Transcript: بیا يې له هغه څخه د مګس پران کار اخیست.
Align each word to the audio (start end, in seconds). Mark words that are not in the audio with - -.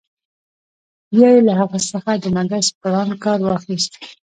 بیا 1.11 1.27
يې 1.35 1.41
له 1.47 1.53
هغه 1.59 1.79
څخه 1.91 2.11
د 2.23 2.25
مګس 2.35 2.67
پران 2.79 3.09
کار 3.23 3.39
اخیست. 3.57 3.93